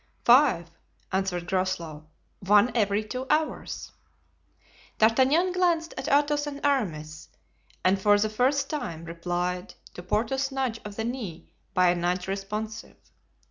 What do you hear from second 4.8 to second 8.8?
D'Artagnan glanced at Athos and Aramis and for the first